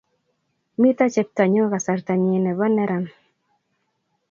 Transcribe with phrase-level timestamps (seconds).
[0.81, 3.05] Mito cheptonyu kasarta nyi nebo neran